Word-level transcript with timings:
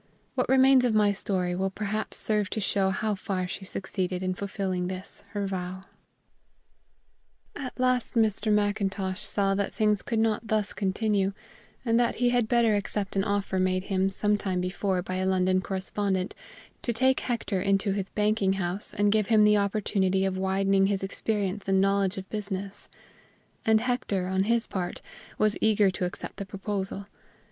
What 0.33 0.49
remains 0.49 0.83
of 0.83 0.95
my 0.95 1.11
story 1.11 1.55
will 1.55 1.69
perhaps 1.69 2.17
serve 2.17 2.49
to 2.49 2.59
show 2.59 2.89
how 2.89 3.13
far 3.13 3.47
she 3.47 3.65
succeeded 3.65 4.23
in 4.23 4.33
fulfilling 4.33 4.87
this 4.87 5.23
her 5.33 5.45
vow. 5.45 5.83
At 7.55 7.79
last 7.79 8.15
Mr. 8.15 8.51
Macintosh 8.51 9.19
saw 9.21 9.53
that 9.53 9.71
things 9.71 10.01
could 10.01 10.17
not 10.17 10.47
thus 10.47 10.73
continue, 10.73 11.33
and 11.85 11.99
that 11.99 12.15
he 12.15 12.31
had 12.31 12.47
better 12.47 12.73
accept 12.73 13.15
an 13.15 13.23
offer 13.23 13.59
made 13.59 13.83
him 13.93 14.09
some 14.09 14.39
time 14.39 14.59
before 14.59 15.03
by 15.03 15.17
a 15.17 15.25
London 15.27 15.61
correspondent 15.61 16.33
to 16.81 16.93
take 16.93 17.19
Hector 17.19 17.61
into 17.61 17.91
his 17.91 18.09
banking 18.09 18.53
house 18.53 18.95
and 18.95 19.11
give 19.11 19.27
him 19.27 19.43
the 19.43 19.57
opportunity 19.57 20.25
of 20.25 20.35
widening 20.35 20.87
his 20.87 21.03
experience 21.03 21.67
and 21.67 21.79
knowledge 21.79 22.17
of 22.17 22.27
business; 22.31 22.89
and 23.67 23.79
Hector, 23.81 24.25
on 24.27 24.45
his 24.45 24.65
part, 24.65 24.99
was 25.37 25.57
eager 25.61 25.91
to 25.91 26.05
accept 26.05 26.37
the 26.37 26.45
proposal. 26.47 27.05